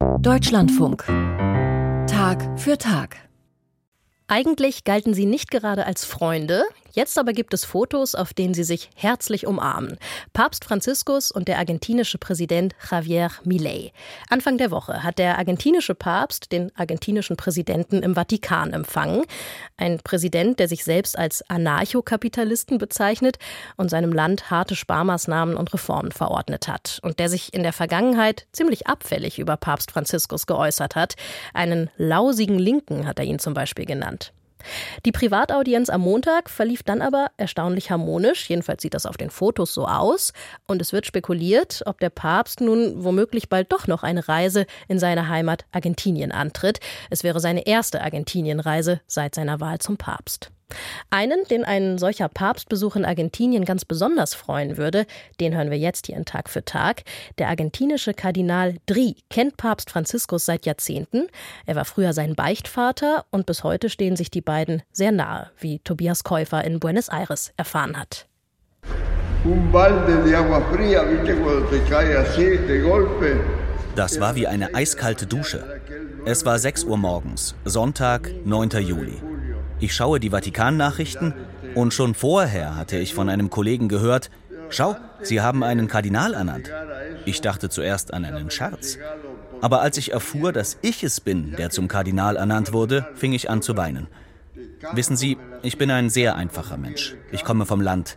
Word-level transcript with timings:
Deutschlandfunk. 0.00 1.04
Tag 2.06 2.58
für 2.58 2.78
Tag. 2.78 3.16
Eigentlich 4.28 4.84
galten 4.84 5.12
sie 5.12 5.26
nicht 5.26 5.50
gerade 5.50 5.84
als 5.84 6.06
Freunde, 6.06 6.64
Jetzt 6.92 7.18
aber 7.18 7.32
gibt 7.32 7.54
es 7.54 7.64
Fotos, 7.64 8.14
auf 8.14 8.34
denen 8.34 8.54
sie 8.54 8.64
sich 8.64 8.90
herzlich 8.94 9.46
umarmen. 9.46 9.96
Papst 10.32 10.64
Franziskus 10.64 11.30
und 11.30 11.48
der 11.48 11.58
argentinische 11.58 12.18
Präsident 12.18 12.74
Javier 12.90 13.30
Milei. 13.44 13.92
Anfang 14.28 14.58
der 14.58 14.70
Woche 14.70 15.02
hat 15.02 15.18
der 15.18 15.38
argentinische 15.38 15.94
Papst 15.94 16.52
den 16.52 16.72
argentinischen 16.76 17.36
Präsidenten 17.36 18.02
im 18.02 18.14
Vatikan 18.14 18.72
empfangen. 18.72 19.24
Ein 19.76 19.98
Präsident, 20.02 20.58
der 20.58 20.68
sich 20.68 20.84
selbst 20.84 21.16
als 21.16 21.48
Anarchokapitalisten 21.48 22.78
bezeichnet 22.78 23.38
und 23.76 23.88
seinem 23.88 24.12
Land 24.12 24.50
harte 24.50 24.74
Sparmaßnahmen 24.74 25.56
und 25.56 25.72
Reformen 25.72 26.12
verordnet 26.12 26.66
hat. 26.66 26.98
Und 27.02 27.18
der 27.18 27.28
sich 27.28 27.54
in 27.54 27.62
der 27.62 27.72
Vergangenheit 27.72 28.46
ziemlich 28.52 28.86
abfällig 28.86 29.38
über 29.38 29.56
Papst 29.56 29.92
Franziskus 29.92 30.46
geäußert 30.46 30.96
hat. 30.96 31.14
Einen 31.54 31.90
lausigen 31.96 32.58
Linken 32.58 33.06
hat 33.06 33.18
er 33.18 33.24
ihn 33.24 33.38
zum 33.38 33.54
Beispiel 33.54 33.86
genannt. 33.86 34.32
Die 35.04 35.12
Privataudienz 35.12 35.90
am 35.90 36.00
Montag 36.02 36.50
verlief 36.50 36.82
dann 36.82 37.02
aber 37.02 37.28
erstaunlich 37.36 37.90
harmonisch, 37.90 38.48
jedenfalls 38.48 38.82
sieht 38.82 38.94
das 38.94 39.06
auf 39.06 39.16
den 39.16 39.30
Fotos 39.30 39.74
so 39.74 39.86
aus, 39.86 40.32
und 40.66 40.82
es 40.82 40.92
wird 40.92 41.06
spekuliert, 41.06 41.82
ob 41.86 42.00
der 42.00 42.10
Papst 42.10 42.60
nun 42.60 43.04
womöglich 43.04 43.48
bald 43.48 43.72
doch 43.72 43.86
noch 43.86 44.02
eine 44.02 44.28
Reise 44.28 44.66
in 44.88 44.98
seine 44.98 45.28
Heimat 45.28 45.64
Argentinien 45.72 46.32
antritt. 46.32 46.80
Es 47.10 47.24
wäre 47.24 47.40
seine 47.40 47.66
erste 47.66 48.02
Argentinienreise 48.02 49.00
seit 49.06 49.34
seiner 49.34 49.60
Wahl 49.60 49.78
zum 49.78 49.96
Papst. 49.96 50.50
Einen, 51.10 51.44
den 51.50 51.64
ein 51.64 51.98
solcher 51.98 52.28
Papstbesuch 52.28 52.96
in 52.96 53.04
Argentinien 53.04 53.64
ganz 53.64 53.84
besonders 53.84 54.34
freuen 54.34 54.76
würde, 54.76 55.06
den 55.40 55.54
hören 55.54 55.70
wir 55.70 55.78
jetzt 55.78 56.06
hier 56.06 56.16
in 56.16 56.24
Tag 56.24 56.48
für 56.48 56.64
Tag. 56.64 57.02
Der 57.38 57.48
argentinische 57.48 58.14
Kardinal 58.14 58.76
Dri 58.86 59.16
kennt 59.30 59.56
Papst 59.56 59.90
Franziskus 59.90 60.44
seit 60.44 60.66
Jahrzehnten. 60.66 61.26
Er 61.66 61.76
war 61.76 61.84
früher 61.84 62.12
sein 62.12 62.34
Beichtvater 62.34 63.24
und 63.30 63.46
bis 63.46 63.64
heute 63.64 63.88
stehen 63.88 64.16
sich 64.16 64.30
die 64.30 64.40
beiden 64.40 64.82
sehr 64.92 65.12
nahe, 65.12 65.50
wie 65.58 65.78
Tobias 65.80 66.24
Käufer 66.24 66.64
in 66.64 66.80
Buenos 66.80 67.08
Aires 67.08 67.52
erfahren 67.56 67.98
hat. 67.98 68.26
Das 73.96 74.20
war 74.20 74.36
wie 74.36 74.46
eine 74.46 74.74
eiskalte 74.74 75.26
Dusche. 75.26 75.80
Es 76.26 76.44
war 76.44 76.58
6 76.58 76.84
Uhr 76.84 76.98
morgens, 76.98 77.54
Sonntag, 77.64 78.30
9. 78.44 78.70
Juli. 78.82 79.29
Ich 79.80 79.94
schaue 79.94 80.20
die 80.20 80.30
Vatikan-Nachrichten 80.30 81.34
und 81.74 81.94
schon 81.94 82.14
vorher 82.14 82.76
hatte 82.76 82.98
ich 82.98 83.14
von 83.14 83.28
einem 83.28 83.48
Kollegen 83.48 83.88
gehört, 83.88 84.30
schau, 84.68 84.96
sie 85.22 85.40
haben 85.40 85.64
einen 85.64 85.88
Kardinal 85.88 86.34
ernannt. 86.34 86.70
Ich 87.24 87.40
dachte 87.40 87.70
zuerst 87.70 88.12
an 88.12 88.24
einen 88.24 88.50
Scherz. 88.50 88.98
Aber 89.62 89.80
als 89.80 89.96
ich 89.96 90.12
erfuhr, 90.12 90.52
dass 90.52 90.78
ich 90.82 91.02
es 91.02 91.20
bin, 91.20 91.56
der 91.56 91.70
zum 91.70 91.88
Kardinal 91.88 92.36
ernannt 92.36 92.72
wurde, 92.72 93.08
fing 93.14 93.32
ich 93.32 93.50
an 93.50 93.62
zu 93.62 93.76
weinen. 93.76 94.06
Wissen 94.92 95.16
Sie, 95.16 95.38
ich 95.62 95.78
bin 95.78 95.90
ein 95.90 96.10
sehr 96.10 96.36
einfacher 96.36 96.76
Mensch. 96.76 97.14
Ich 97.32 97.44
komme 97.44 97.66
vom 97.66 97.80
Land. 97.80 98.16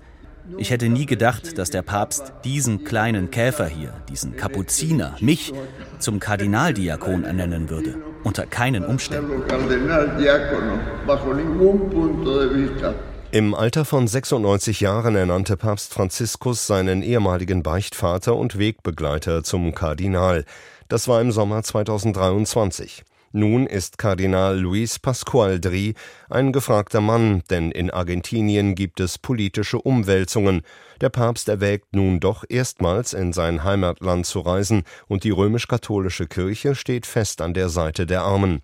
Ich 0.57 0.71
hätte 0.71 0.89
nie 0.89 1.05
gedacht, 1.05 1.57
dass 1.57 1.69
der 1.69 1.81
Papst 1.81 2.33
diesen 2.43 2.83
kleinen 2.83 3.31
Käfer 3.31 3.67
hier, 3.67 3.93
diesen 4.09 4.35
Kapuziner, 4.35 5.15
mich 5.21 5.53
zum 5.99 6.19
Kardinaldiakon 6.19 7.23
ernennen 7.23 7.69
würde. 7.69 7.95
Unter 8.23 8.45
keinen 8.45 8.85
Umständen. 8.85 9.43
Im 13.31 13.55
Alter 13.55 13.85
von 13.85 14.07
96 14.07 14.79
Jahren 14.79 15.15
ernannte 15.15 15.57
Papst 15.57 15.93
Franziskus 15.93 16.67
seinen 16.67 17.01
ehemaligen 17.01 17.63
Beichtvater 17.63 18.35
und 18.35 18.57
Wegbegleiter 18.57 19.43
zum 19.43 19.73
Kardinal. 19.73 20.45
Das 20.87 21.07
war 21.07 21.19
im 21.19 21.31
Sommer 21.31 21.63
2023. 21.63 23.03
Nun 23.35 23.65
ist 23.65 23.97
Kardinal 23.97 24.59
Luis 24.59 24.99
Pascual 24.99 25.59
Dri 25.59 25.95
ein 26.29 26.51
gefragter 26.51 27.01
Mann, 27.01 27.41
denn 27.49 27.71
in 27.71 27.89
Argentinien 27.89 28.75
gibt 28.75 28.99
es 28.99 29.17
politische 29.17 29.79
Umwälzungen. 29.79 30.61
Der 31.01 31.09
Papst 31.09 31.49
erwägt 31.49 31.95
nun 31.95 32.19
doch 32.19 32.43
erstmals 32.47 33.13
in 33.13 33.33
sein 33.33 33.63
Heimatland 33.63 34.27
zu 34.27 34.39
reisen 34.41 34.83
und 35.07 35.23
die 35.23 35.31
römisch-katholische 35.31 36.27
Kirche 36.27 36.75
steht 36.75 37.07
fest 37.07 37.41
an 37.41 37.55
der 37.55 37.69
Seite 37.69 38.05
der 38.05 38.21
Armen. 38.21 38.61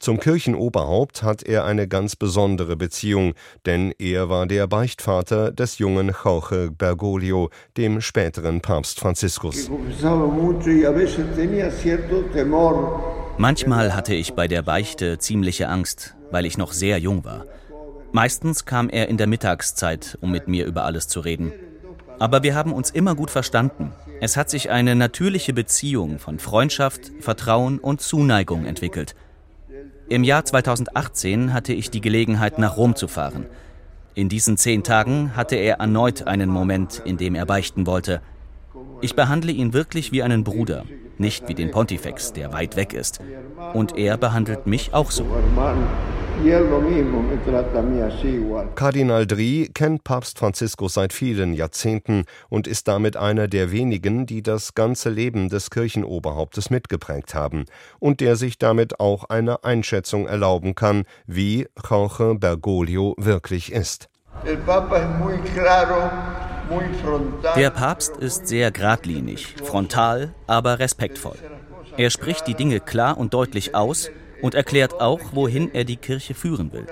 Zum 0.00 0.18
Kirchenoberhaupt 0.18 1.22
hat 1.22 1.44
er 1.44 1.64
eine 1.64 1.86
ganz 1.86 2.16
besondere 2.16 2.74
Beziehung, 2.74 3.34
denn 3.66 3.94
er 4.00 4.28
war 4.28 4.46
der 4.46 4.66
Beichtvater 4.66 5.52
des 5.52 5.78
jungen 5.78 6.12
Jorge 6.24 6.72
Bergoglio, 6.76 7.50
dem 7.76 8.00
späteren 8.00 8.60
Papst 8.62 8.98
Franziskus. 8.98 9.70
Manchmal 13.40 13.94
hatte 13.94 14.14
ich 14.14 14.34
bei 14.34 14.48
der 14.48 14.62
Beichte 14.62 15.18
ziemliche 15.18 15.68
Angst, 15.68 16.16
weil 16.32 16.44
ich 16.44 16.58
noch 16.58 16.72
sehr 16.72 16.98
jung 16.98 17.24
war. 17.24 17.46
Meistens 18.10 18.64
kam 18.64 18.90
er 18.90 19.08
in 19.08 19.16
der 19.16 19.28
Mittagszeit, 19.28 20.18
um 20.20 20.32
mit 20.32 20.48
mir 20.48 20.66
über 20.66 20.84
alles 20.84 21.06
zu 21.06 21.20
reden. 21.20 21.52
Aber 22.18 22.42
wir 22.42 22.56
haben 22.56 22.72
uns 22.72 22.90
immer 22.90 23.14
gut 23.14 23.30
verstanden. 23.30 23.92
Es 24.20 24.36
hat 24.36 24.50
sich 24.50 24.70
eine 24.70 24.96
natürliche 24.96 25.52
Beziehung 25.52 26.18
von 26.18 26.40
Freundschaft, 26.40 27.12
Vertrauen 27.20 27.78
und 27.78 28.00
Zuneigung 28.00 28.64
entwickelt. 28.64 29.14
Im 30.08 30.24
Jahr 30.24 30.44
2018 30.44 31.52
hatte 31.52 31.72
ich 31.72 31.90
die 31.90 32.00
Gelegenheit, 32.00 32.58
nach 32.58 32.76
Rom 32.76 32.96
zu 32.96 33.06
fahren. 33.06 33.46
In 34.14 34.28
diesen 34.28 34.56
zehn 34.56 34.82
Tagen 34.82 35.36
hatte 35.36 35.54
er 35.54 35.76
erneut 35.76 36.26
einen 36.26 36.50
Moment, 36.50 37.00
in 37.04 37.18
dem 37.18 37.36
er 37.36 37.46
beichten 37.46 37.86
wollte. 37.86 38.20
Ich 39.00 39.14
behandle 39.14 39.52
ihn 39.52 39.72
wirklich 39.72 40.12
wie 40.12 40.22
einen 40.22 40.44
Bruder, 40.44 40.84
nicht 41.18 41.48
wie 41.48 41.54
den 41.54 41.70
Pontifex, 41.70 42.32
der 42.32 42.52
weit 42.52 42.76
weg 42.76 42.92
ist. 42.92 43.20
Und 43.74 43.96
er 43.96 44.16
behandelt 44.16 44.66
mich 44.66 44.94
auch 44.94 45.10
so. 45.10 45.26
Kardinal 48.76 49.26
Dri 49.26 49.70
kennt 49.74 50.04
Papst 50.04 50.38
Franziskus 50.38 50.94
seit 50.94 51.12
vielen 51.12 51.52
Jahrzehnten 51.52 52.24
und 52.48 52.68
ist 52.68 52.86
damit 52.86 53.16
einer 53.16 53.48
der 53.48 53.72
wenigen, 53.72 54.24
die 54.24 54.42
das 54.42 54.74
ganze 54.74 55.10
Leben 55.10 55.48
des 55.48 55.70
Kirchenoberhauptes 55.70 56.70
mitgeprägt 56.70 57.34
haben 57.34 57.64
und 57.98 58.20
der 58.20 58.36
sich 58.36 58.56
damit 58.56 59.00
auch 59.00 59.24
eine 59.24 59.64
Einschätzung 59.64 60.28
erlauben 60.28 60.76
kann, 60.76 61.04
wie 61.26 61.66
Jorge 61.88 62.36
Bergoglio 62.38 63.14
wirklich 63.18 63.72
ist. 63.72 64.08
El 64.44 64.58
Papa 64.58 64.98
es 64.98 65.18
muy 65.18 65.38
claro 65.52 66.10
der 67.56 67.70
Papst 67.70 68.16
ist 68.16 68.48
sehr 68.48 68.70
geradlinig, 68.70 69.54
frontal, 69.64 70.34
aber 70.46 70.78
respektvoll. 70.78 71.36
Er 71.96 72.10
spricht 72.10 72.46
die 72.46 72.54
Dinge 72.54 72.80
klar 72.80 73.18
und 73.18 73.34
deutlich 73.34 73.74
aus 73.74 74.10
und 74.42 74.54
erklärt 74.54 75.00
auch, 75.00 75.20
wohin 75.32 75.74
er 75.74 75.84
die 75.84 75.96
Kirche 75.96 76.34
führen 76.34 76.72
will. 76.72 76.86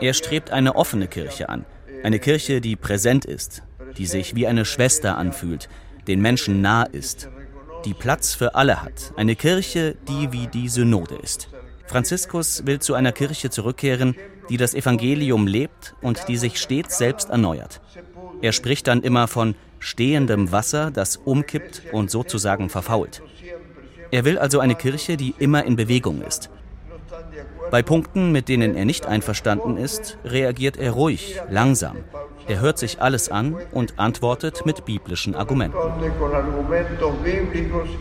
Er 0.00 0.14
strebt 0.14 0.50
eine 0.50 0.76
offene 0.76 1.08
Kirche 1.08 1.48
an, 1.48 1.64
eine 2.02 2.18
Kirche, 2.18 2.60
die 2.60 2.76
präsent 2.76 3.24
ist, 3.24 3.62
die 3.96 4.06
sich 4.06 4.34
wie 4.34 4.46
eine 4.46 4.64
Schwester 4.64 5.16
anfühlt, 5.16 5.68
den 6.06 6.20
Menschen 6.20 6.60
nah 6.60 6.84
ist, 6.84 7.28
die 7.84 7.94
Platz 7.94 8.34
für 8.34 8.54
alle 8.54 8.82
hat, 8.82 9.12
eine 9.16 9.36
Kirche, 9.36 9.96
die 10.08 10.32
wie 10.32 10.46
die 10.46 10.68
Synode 10.68 11.16
ist. 11.16 11.48
Franziskus 11.86 12.66
will 12.66 12.80
zu 12.80 12.94
einer 12.94 13.12
Kirche 13.12 13.50
zurückkehren, 13.50 14.16
die 14.48 14.56
das 14.56 14.74
Evangelium 14.74 15.46
lebt 15.46 15.94
und 16.02 16.28
die 16.28 16.36
sich 16.36 16.58
stets 16.58 16.98
selbst 16.98 17.30
erneuert. 17.30 17.80
Er 18.44 18.52
spricht 18.52 18.88
dann 18.88 19.00
immer 19.00 19.26
von 19.26 19.54
stehendem 19.78 20.52
Wasser, 20.52 20.90
das 20.90 21.16
umkippt 21.16 21.80
und 21.92 22.10
sozusagen 22.10 22.68
verfault. 22.68 23.22
Er 24.10 24.26
will 24.26 24.38
also 24.38 24.60
eine 24.60 24.74
Kirche, 24.74 25.16
die 25.16 25.34
immer 25.38 25.64
in 25.64 25.76
Bewegung 25.76 26.20
ist. 26.20 26.50
Bei 27.70 27.80
Punkten, 27.80 28.32
mit 28.32 28.50
denen 28.50 28.76
er 28.76 28.84
nicht 28.84 29.06
einverstanden 29.06 29.78
ist, 29.78 30.18
reagiert 30.26 30.76
er 30.76 30.90
ruhig, 30.90 31.40
langsam. 31.48 31.96
Er 32.46 32.60
hört 32.60 32.76
sich 32.76 33.00
alles 33.00 33.30
an 33.30 33.56
und 33.72 33.98
antwortet 33.98 34.66
mit 34.66 34.84
biblischen 34.84 35.34
Argumenten. 35.34 35.78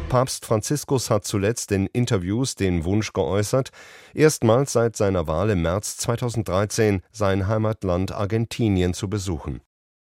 Papst 0.09 0.45
Franziskus 0.45 1.09
hat 1.09 1.23
zuletzt 1.23 1.71
in 1.71 1.87
Interviews 1.87 2.55
den 2.55 2.83
Wunsch 2.83 3.13
geäußert, 3.13 3.69
erstmals 4.13 4.73
seit 4.73 4.97
seiner 4.97 5.25
Wahl 5.25 5.51
im 5.51 5.61
März 5.61 5.95
2013 5.95 7.01
sein 7.13 7.47
Heimatland 7.47 8.11
Argentinien 8.11 8.93
zu 8.93 9.09
besuchen. 9.09 9.61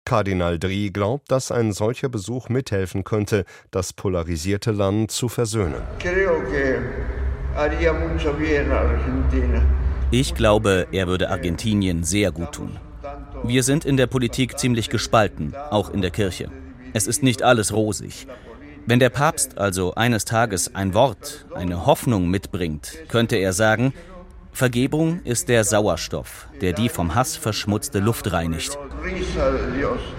Kardinal 0.05 0.59
Dri 0.59 0.91
glaubt, 0.91 1.31
dass 1.31 1.51
ein 1.51 1.73
solcher 1.73 2.09
Besuch 2.09 2.47
mithelfen 2.47 3.03
könnte, 3.03 3.43
das 3.71 3.91
polarisierte 3.91 4.71
Land 4.71 5.09
zu 5.09 5.27
versöhnen. 5.29 5.81
Ich 10.11 10.35
glaube, 10.35 10.87
er 10.91 11.07
würde 11.07 11.29
Argentinien 11.29 12.03
sehr 12.03 12.31
gut 12.31 12.51
tun. 12.51 12.77
Wir 13.43 13.63
sind 13.63 13.83
in 13.83 13.97
der 13.97 14.07
Politik 14.07 14.59
ziemlich 14.59 14.89
gespalten, 14.89 15.55
auch 15.71 15.89
in 15.89 16.01
der 16.01 16.11
Kirche. 16.11 16.49
Es 16.93 17.07
ist 17.07 17.23
nicht 17.23 17.41
alles 17.41 17.73
rosig. 17.73 18.27
Wenn 18.85 18.99
der 18.99 19.09
Papst 19.09 19.57
also 19.57 19.95
eines 19.95 20.25
Tages 20.25 20.75
ein 20.75 20.93
Wort, 20.93 21.47
eine 21.55 21.87
Hoffnung 21.87 22.29
mitbringt, 22.29 22.99
könnte 23.07 23.35
er 23.37 23.51
sagen, 23.51 23.93
Vergebung 24.51 25.21
ist 25.23 25.49
der 25.49 25.63
Sauerstoff, 25.63 26.47
der 26.61 26.73
die 26.73 26.87
vom 26.87 27.15
Hass 27.15 27.35
verschmutzte 27.35 27.99
Luft 27.99 28.31
reinigt. 28.31 28.77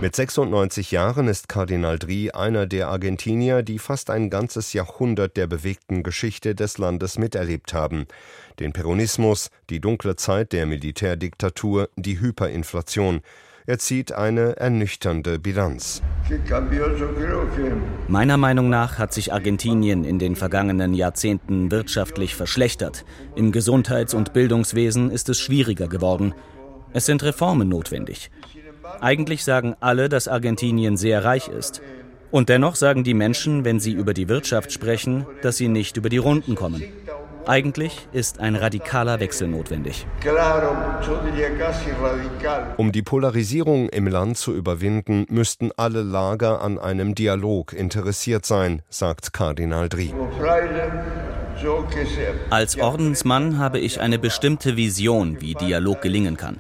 Mit 0.01 0.15
96 0.15 0.91
Jahren 0.91 1.29
ist 1.29 1.49
Kardinal 1.49 1.99
Dri 1.99 2.31
einer 2.31 2.67
der 2.67 2.89
Argentinier, 2.89 3.63
die 3.63 3.79
fast 3.79 4.11
ein 4.11 4.31
ganzes 4.31 4.73
Jahrhundert 4.73 5.37
der 5.37 5.47
bewegten 5.47 6.03
Geschichte 6.03 6.55
des 6.55 6.79
Landes 6.79 7.19
miterlebt 7.19 7.75
haben. 7.75 8.07
Den 8.61 8.73
Peronismus, 8.73 9.51
die 9.71 9.81
dunkle 9.81 10.17
Zeit 10.17 10.53
der 10.53 10.67
Militärdiktatur, 10.67 11.89
die 11.97 12.21
Hyperinflation. 12.21 13.23
Er 13.67 13.79
zieht 13.79 14.13
eine 14.13 14.57
ernüchternde 14.57 15.41
Bilanz. 15.41 16.01
Meiner 18.07 18.37
Meinung 18.37 18.69
nach 18.69 18.99
hat 18.99 19.13
sich 19.13 19.33
Argentinien 19.33 20.05
in 20.05 20.21
den 20.21 20.37
vergangenen 20.37 20.95
Jahrzehnten 20.95 21.73
wirtschaftlich 21.73 22.37
verschlechtert. 22.37 23.05
Im 23.35 23.51
Gesundheits- 23.51 24.15
und 24.15 24.33
Bildungswesen 24.33 25.11
ist 25.11 25.29
es 25.29 25.41
schwieriger 25.41 25.89
geworden. 25.89 26.35
Es 26.93 27.07
sind 27.07 27.25
Reformen 27.25 27.69
notwendig. 27.69 28.31
Eigentlich 29.01 29.45
sagen 29.45 29.75
alle, 29.81 30.09
dass 30.09 30.29
Argentinien 30.29 30.97
sehr 30.97 31.25
reich 31.25 31.49
ist. 31.49 31.83
Und 32.31 32.49
dennoch 32.49 32.77
sagen 32.77 33.05
die 33.05 33.15
Menschen, 33.15 33.65
wenn 33.65 33.81
sie 33.81 33.93
über 33.93 34.13
die 34.13 34.29
Wirtschaft 34.29 34.73
sprechen, 34.73 35.27
dass 35.43 35.57
sie 35.57 35.69
nicht 35.69 35.97
über 35.97 36.09
die 36.09 36.19
Runden 36.19 36.55
kommen. 36.55 36.83
Eigentlich 37.47 38.09
ist 38.13 38.41
ein 38.41 38.57
radikaler 38.57 39.21
Wechsel 39.21 39.47
notwendig. 39.47 40.05
Um 42.77 42.91
die 42.91 43.03
Polarisierung 43.03 43.89
im 43.89 44.09
Land 44.09 44.37
zu 44.37 44.53
überwinden, 44.53 45.27
müssten 45.29 45.71
alle 45.77 46.03
Lager 46.03 46.61
an 46.61 46.79
einem 46.79 47.15
Dialog 47.15 47.73
interessiert 47.73 48.45
sein, 48.45 48.83
sagt 48.89 49.33
Kardinal 49.33 49.89
Dri. 49.89 50.13
Als 52.51 52.79
Ordensmann 52.79 53.59
habe 53.59 53.79
ich 53.79 54.01
eine 54.01 54.19
bestimmte 54.19 54.77
Vision, 54.77 55.41
wie 55.41 55.55
Dialog 55.55 56.03
gelingen 56.03 56.37
kann. 56.37 56.59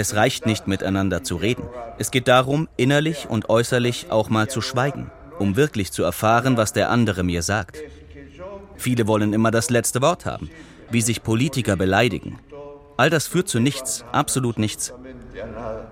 Es 0.00 0.14
reicht 0.14 0.46
nicht 0.46 0.68
miteinander 0.68 1.24
zu 1.24 1.34
reden. 1.34 1.64
Es 1.98 2.12
geht 2.12 2.28
darum, 2.28 2.68
innerlich 2.76 3.28
und 3.28 3.48
äußerlich 3.50 4.12
auch 4.12 4.28
mal 4.28 4.48
zu 4.48 4.60
schweigen, 4.60 5.10
um 5.40 5.56
wirklich 5.56 5.90
zu 5.90 6.04
erfahren, 6.04 6.56
was 6.56 6.72
der 6.72 6.90
andere 6.90 7.24
mir 7.24 7.42
sagt. 7.42 7.78
Viele 8.76 9.08
wollen 9.08 9.32
immer 9.32 9.50
das 9.50 9.70
letzte 9.70 10.00
Wort 10.00 10.24
haben, 10.24 10.50
wie 10.88 11.00
sich 11.00 11.24
Politiker 11.24 11.74
beleidigen. 11.74 12.38
All 12.96 13.10
das 13.10 13.26
führt 13.26 13.48
zu 13.48 13.58
nichts, 13.58 14.04
absolut 14.12 14.60
nichts. 14.60 14.94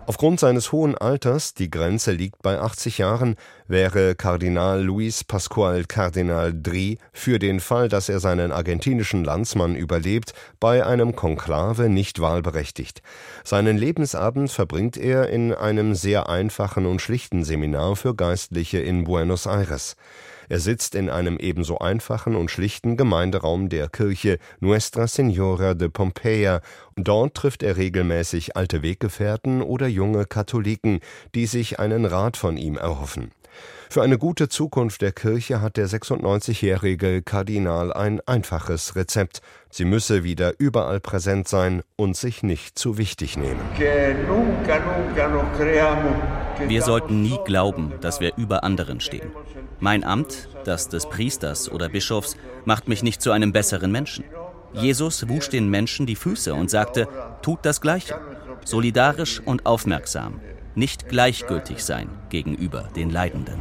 Aufgrund 0.08 0.38
seines 0.38 0.70
hohen 0.70 0.96
Alters, 0.96 1.54
die 1.54 1.68
Grenze 1.68 2.12
liegt 2.12 2.40
bei 2.40 2.60
80 2.60 2.98
Jahren, 2.98 3.34
wäre 3.66 4.14
Kardinal 4.14 4.80
Luis 4.80 5.24
Pascual 5.24 5.84
Kardinal 5.84 6.54
Dri 6.54 6.98
für 7.12 7.40
den 7.40 7.58
Fall, 7.58 7.88
dass 7.88 8.08
er 8.08 8.20
seinen 8.20 8.52
argentinischen 8.52 9.24
Landsmann 9.24 9.74
überlebt, 9.74 10.32
bei 10.60 10.86
einem 10.86 11.16
Konklave 11.16 11.88
nicht 11.88 12.20
wahlberechtigt. 12.20 13.02
Seinen 13.42 13.76
Lebensabend 13.76 14.52
verbringt 14.52 14.96
er 14.96 15.28
in 15.28 15.52
einem 15.52 15.96
sehr 15.96 16.28
einfachen 16.28 16.86
und 16.86 17.02
schlichten 17.02 17.42
Seminar 17.42 17.96
für 17.96 18.14
Geistliche 18.14 18.78
in 18.78 19.02
Buenos 19.02 19.46
Aires. 19.46 19.96
Er 20.48 20.60
sitzt 20.60 20.94
in 20.94 21.10
einem 21.10 21.38
ebenso 21.38 21.78
einfachen 21.78 22.36
und 22.36 22.50
schlichten 22.50 22.96
Gemeinderaum 22.96 23.68
der 23.68 23.88
Kirche 23.88 24.38
Nuestra 24.60 25.04
Señora 25.04 25.74
de 25.74 25.88
Pompeia. 25.88 26.60
Dort 26.96 27.34
trifft 27.34 27.62
er 27.62 27.76
regelmäßig 27.76 28.56
alte 28.56 28.82
Weggefährten 28.82 29.62
oder 29.62 29.86
junge 29.86 30.24
Katholiken, 30.24 31.00
die 31.34 31.46
sich 31.46 31.80
einen 31.80 32.04
Rat 32.04 32.36
von 32.36 32.56
ihm 32.56 32.76
erhoffen. 32.76 33.32
Für 33.88 34.02
eine 34.02 34.18
gute 34.18 34.48
Zukunft 34.48 35.00
der 35.00 35.12
Kirche 35.12 35.60
hat 35.60 35.76
der 35.76 35.88
96-jährige 35.88 37.22
Kardinal 37.22 37.92
ein 37.92 38.20
einfaches 38.26 38.96
Rezept. 38.96 39.40
Sie 39.70 39.84
müsse 39.84 40.24
wieder 40.24 40.54
überall 40.58 41.00
präsent 41.00 41.48
sein 41.48 41.82
und 41.96 42.16
sich 42.16 42.42
nicht 42.42 42.78
zu 42.78 42.98
wichtig 42.98 43.36
nehmen. 43.36 43.60
Wir 46.66 46.82
sollten 46.82 47.22
nie 47.22 47.38
glauben, 47.44 47.92
dass 48.00 48.20
wir 48.20 48.32
über 48.36 48.64
anderen 48.64 49.00
stehen. 49.00 49.30
Mein 49.78 50.04
Amt, 50.04 50.48
das 50.64 50.88
des 50.88 51.08
Priesters 51.08 51.70
oder 51.70 51.88
Bischofs, 51.88 52.36
macht 52.64 52.88
mich 52.88 53.02
nicht 53.02 53.20
zu 53.20 53.30
einem 53.30 53.52
besseren 53.52 53.92
Menschen. 53.92 54.24
Jesus 54.72 55.28
wusch 55.28 55.48
den 55.48 55.68
Menschen 55.68 56.06
die 56.06 56.16
Füße 56.16 56.54
und 56.54 56.70
sagte, 56.70 57.08
tut 57.42 57.60
das 57.62 57.80
Gleiche, 57.80 58.18
solidarisch 58.64 59.40
und 59.40 59.64
aufmerksam, 59.66 60.40
nicht 60.74 61.08
gleichgültig 61.08 61.84
sein 61.84 62.08
gegenüber 62.28 62.88
den 62.96 63.10
Leidenden. 63.10 63.60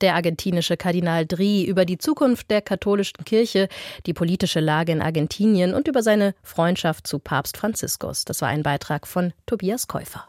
Der 0.00 0.14
argentinische 0.14 0.76
Kardinal 0.76 1.26
Dri 1.26 1.64
über 1.64 1.84
die 1.84 1.98
Zukunft 1.98 2.50
der 2.50 2.60
katholischen 2.60 3.24
Kirche, 3.24 3.68
die 4.06 4.14
politische 4.14 4.60
Lage 4.60 4.92
in 4.92 5.00
Argentinien 5.00 5.74
und 5.74 5.86
über 5.86 6.02
seine 6.02 6.34
Freundschaft 6.42 7.06
zu 7.06 7.18
Papst 7.18 7.56
Franziskus. 7.56 8.24
Das 8.24 8.40
war 8.40 8.48
ein 8.48 8.62
Beitrag 8.62 9.06
von 9.06 9.32
Tobias 9.46 9.86
Käufer. 9.86 10.26